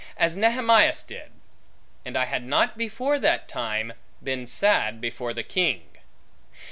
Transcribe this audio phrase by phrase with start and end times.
[0.17, 1.29] As Nehemias did;
[2.05, 3.93] And I had not before that time,
[4.23, 5.83] been sad before the king.